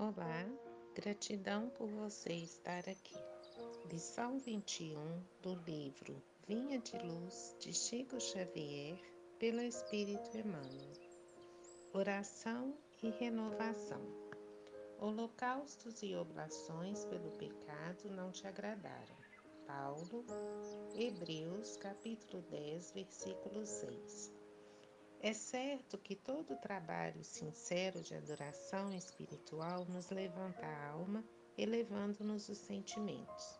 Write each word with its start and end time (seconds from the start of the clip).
Olá, 0.00 0.46
gratidão 0.94 1.70
por 1.70 1.88
você 1.88 2.32
estar 2.32 2.88
aqui. 2.88 3.16
Lição 3.90 4.38
21 4.38 4.94
do 5.42 5.56
livro 5.66 6.22
Vinha 6.46 6.78
de 6.78 6.96
Luz 6.98 7.56
de 7.58 7.74
Chico 7.74 8.20
Xavier, 8.20 8.96
pelo 9.40 9.60
Espírito 9.60 10.38
Emmanuel. 10.38 10.92
Oração 11.92 12.78
e 13.02 13.10
renovação. 13.10 14.00
Holocaustos 15.00 16.00
e 16.04 16.14
oblações 16.14 17.04
pelo 17.06 17.32
pecado 17.32 18.08
não 18.08 18.30
te 18.30 18.46
agradaram. 18.46 19.16
Paulo, 19.66 20.24
Hebreus, 20.94 21.76
capítulo 21.76 22.40
10, 22.52 22.92
versículo 22.92 23.66
6. 23.66 24.37
É 25.20 25.32
certo 25.32 25.98
que 25.98 26.14
todo 26.14 26.60
trabalho 26.60 27.24
sincero 27.24 28.00
de 28.00 28.14
adoração 28.14 28.94
espiritual 28.94 29.84
nos 29.86 30.10
levanta 30.10 30.64
a 30.64 30.90
alma, 30.90 31.24
elevando-nos 31.56 32.48
os 32.48 32.58
sentimentos. 32.58 33.58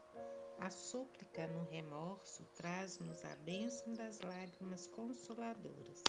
A 0.60 0.70
súplica 0.70 1.48
no 1.48 1.64
remorso 1.64 2.44
traz-nos 2.54 3.24
a 3.24 3.34
bênção 3.36 3.92
das 3.94 4.20
lágrimas 4.20 4.86
consoladoras. 4.86 6.02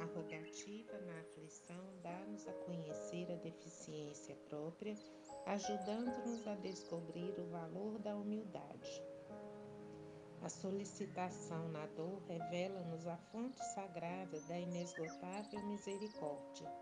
A 0.00 0.04
rogativa 0.06 0.98
na 1.02 1.20
aflição 1.20 1.84
dá-nos 2.02 2.44
a 2.48 2.52
conhecer 2.52 3.30
a 3.30 3.36
deficiência 3.36 4.34
própria, 4.48 4.94
ajudando-nos 5.46 6.46
a 6.48 6.56
descobrir 6.56 7.38
o 7.38 7.48
valor 7.50 7.96
da 8.00 8.16
humildade. 8.16 9.17
A 10.42 10.48
solicitação 10.48 11.68
na 11.68 11.86
dor 11.88 12.22
revela-nos 12.28 13.06
a 13.06 13.16
fonte 13.16 13.58
sagrada 13.74 14.40
da 14.42 14.58
inesgotável 14.58 15.60
misericórdia. 15.66 16.72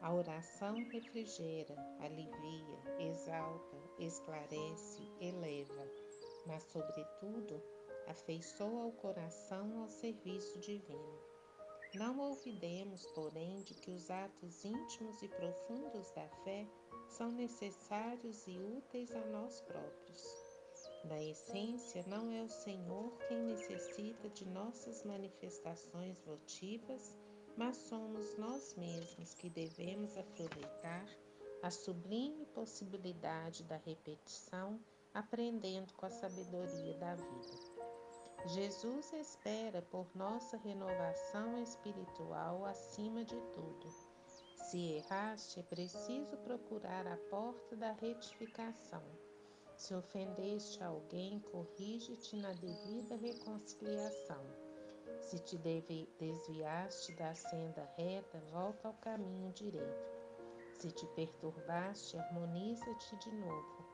A 0.00 0.12
oração 0.12 0.74
refrigera, 0.90 1.76
alivia, 2.00 2.78
exalta, 2.98 3.76
esclarece, 4.00 5.08
eleva, 5.20 5.88
mas, 6.46 6.64
sobretudo, 6.64 7.62
afeiçoa 8.08 8.86
o 8.86 8.92
coração 8.92 9.80
ao 9.80 9.88
serviço 9.88 10.58
divino. 10.58 11.20
Não 11.94 12.18
olvidemos, 12.18 13.06
porém, 13.14 13.62
de 13.62 13.74
que 13.74 13.90
os 13.90 14.10
atos 14.10 14.64
íntimos 14.64 15.22
e 15.22 15.28
profundos 15.28 16.10
da 16.12 16.28
fé 16.42 16.66
são 17.06 17.30
necessários 17.30 18.46
e 18.46 18.58
úteis 18.58 19.14
a 19.14 19.24
nós 19.26 19.60
próprios. 19.60 20.31
Na 21.04 21.20
essência, 21.20 22.04
não 22.06 22.30
é 22.30 22.42
o 22.42 22.48
Senhor 22.48 23.18
quem 23.26 23.42
necessita 23.42 24.28
de 24.30 24.46
nossas 24.46 25.02
manifestações 25.02 26.20
votivas, 26.20 27.16
mas 27.56 27.76
somos 27.76 28.38
nós 28.38 28.74
mesmos 28.76 29.34
que 29.34 29.50
devemos 29.50 30.16
aproveitar 30.16 31.04
a 31.60 31.70
sublime 31.70 32.46
possibilidade 32.46 33.64
da 33.64 33.76
repetição, 33.78 34.80
aprendendo 35.12 35.92
com 35.94 36.06
a 36.06 36.10
sabedoria 36.10 36.96
da 36.98 37.16
vida. 37.16 37.82
Jesus 38.46 39.12
espera 39.12 39.82
por 39.82 40.06
nossa 40.14 40.56
renovação 40.56 41.60
espiritual 41.62 42.64
acima 42.64 43.24
de 43.24 43.40
tudo. 43.52 43.88
Se 44.70 44.78
erraste, 44.94 45.58
é 45.58 45.62
preciso 45.64 46.36
procurar 46.38 47.06
a 47.08 47.16
porta 47.28 47.76
da 47.76 47.92
retificação 47.92 49.02
se 49.82 49.96
ofendeste 49.96 50.80
alguém, 50.80 51.40
corrige-te 51.40 52.36
na 52.36 52.52
devida 52.52 53.16
reconciliação. 53.16 54.46
Se 55.20 55.40
te 55.40 55.58
desviaste 55.58 57.12
da 57.16 57.34
senda 57.34 57.84
reta, 57.96 58.40
volta 58.52 58.86
ao 58.86 58.94
caminho 58.94 59.52
direito. 59.52 60.12
Se 60.74 60.88
te 60.92 61.04
perturbaste, 61.16 62.16
harmoniza-te 62.16 63.16
de 63.16 63.32
novo. 63.32 63.84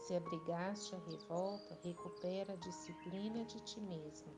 Se 0.00 0.16
abrigaste 0.16 0.96
a 0.96 0.98
revolta, 0.98 1.78
recupera 1.84 2.54
a 2.54 2.56
disciplina 2.56 3.44
de 3.44 3.60
ti 3.60 3.80
mesmo. 3.80 4.36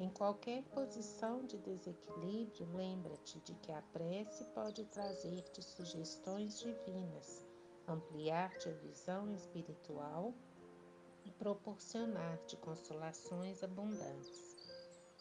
Em 0.00 0.10
qualquer 0.10 0.64
posição 0.64 1.44
de 1.44 1.58
desequilíbrio, 1.58 2.68
lembra-te 2.74 3.38
de 3.40 3.54
que 3.54 3.70
a 3.70 3.82
prece 3.92 4.44
pode 4.46 4.84
trazer-te 4.86 5.62
sugestões 5.62 6.58
divinas 6.58 7.47
ampliar-te 7.92 8.68
a 8.68 8.72
visão 8.72 9.32
espiritual 9.32 10.34
e 11.24 11.30
proporcionar-te 11.30 12.56
consolações 12.56 13.62
abundantes. 13.62 14.56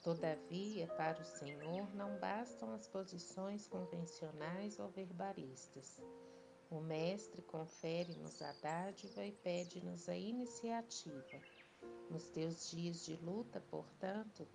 Todavia, 0.03 0.87
para 0.87 1.21
o 1.21 1.25
Senhor 1.25 1.93
não 1.95 2.17
bastam 2.19 2.73
as 2.73 2.87
posições 2.87 3.67
convencionais 3.67 4.79
ou 4.79 4.89
verbalistas. 4.89 6.01
O 6.69 6.79
Mestre 6.79 7.41
confere-nos 7.41 8.41
a 8.41 8.53
dádiva 8.61 9.25
e 9.25 9.31
pede-nos 9.31 10.07
a 10.07 10.15
iniciativa. 10.15 11.41
Nos 12.09 12.29
teus 12.29 12.69
dias 12.69 13.05
de 13.05 13.15
luta, 13.17 13.61
portanto, 13.69 14.47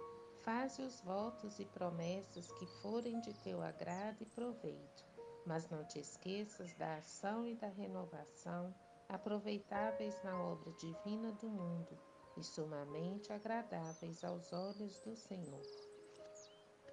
faze 0.42 0.82
os 0.82 1.00
votos 1.00 1.58
e 1.58 1.64
promessas 1.66 2.50
que 2.52 2.66
forem 2.80 3.20
de 3.20 3.32
teu 3.42 3.62
agrado 3.62 4.22
e 4.22 4.26
proveito 4.26 5.11
mas 5.46 5.68
não 5.68 5.84
te 5.84 5.98
esqueças 5.98 6.72
da 6.74 6.96
ação 6.96 7.46
e 7.46 7.54
da 7.54 7.68
renovação 7.68 8.74
aproveitáveis 9.08 10.22
na 10.22 10.40
obra 10.40 10.72
divina 10.72 11.32
do 11.32 11.48
mundo 11.48 11.98
e 12.36 12.42
sumamente 12.42 13.32
agradáveis 13.32 14.24
aos 14.24 14.52
olhos 14.52 14.98
do 15.00 15.14
Senhor. 15.14 15.62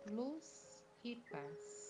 Luz 0.08 0.86
e 1.04 1.16
paz. 1.32 1.89